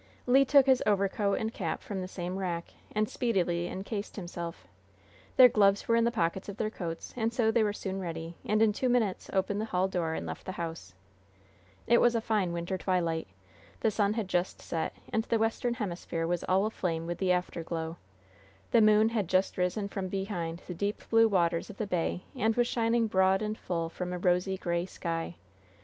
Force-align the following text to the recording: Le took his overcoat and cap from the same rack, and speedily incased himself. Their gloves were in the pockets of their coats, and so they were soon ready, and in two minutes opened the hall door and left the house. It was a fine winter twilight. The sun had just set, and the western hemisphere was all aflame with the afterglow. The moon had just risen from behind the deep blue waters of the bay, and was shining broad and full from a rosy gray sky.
Le 0.25 0.43
took 0.43 0.65
his 0.65 0.81
overcoat 0.87 1.37
and 1.37 1.53
cap 1.53 1.83
from 1.83 2.01
the 2.01 2.07
same 2.07 2.37
rack, 2.39 2.73
and 2.95 3.07
speedily 3.07 3.67
incased 3.67 4.15
himself. 4.15 4.65
Their 5.37 5.47
gloves 5.47 5.87
were 5.87 5.95
in 5.95 6.05
the 6.05 6.11
pockets 6.11 6.49
of 6.49 6.57
their 6.57 6.71
coats, 6.71 7.13
and 7.15 7.31
so 7.31 7.51
they 7.51 7.61
were 7.61 7.71
soon 7.71 7.99
ready, 7.99 8.33
and 8.43 8.63
in 8.63 8.73
two 8.73 8.89
minutes 8.89 9.29
opened 9.31 9.61
the 9.61 9.65
hall 9.65 9.87
door 9.87 10.15
and 10.15 10.25
left 10.25 10.47
the 10.47 10.53
house. 10.53 10.95
It 11.85 12.01
was 12.01 12.15
a 12.15 12.19
fine 12.19 12.51
winter 12.51 12.79
twilight. 12.79 13.27
The 13.81 13.91
sun 13.91 14.13
had 14.13 14.27
just 14.27 14.59
set, 14.59 14.93
and 15.13 15.25
the 15.25 15.37
western 15.37 15.75
hemisphere 15.75 16.25
was 16.25 16.43
all 16.45 16.65
aflame 16.65 17.05
with 17.05 17.19
the 17.19 17.31
afterglow. 17.31 17.97
The 18.71 18.81
moon 18.81 19.09
had 19.09 19.27
just 19.27 19.55
risen 19.55 19.87
from 19.87 20.07
behind 20.07 20.63
the 20.65 20.73
deep 20.73 21.03
blue 21.11 21.27
waters 21.27 21.69
of 21.69 21.77
the 21.77 21.85
bay, 21.85 22.23
and 22.35 22.55
was 22.55 22.65
shining 22.65 23.05
broad 23.05 23.43
and 23.43 23.55
full 23.55 23.87
from 23.87 24.13
a 24.13 24.17
rosy 24.17 24.57
gray 24.57 24.87
sky. 24.87 25.35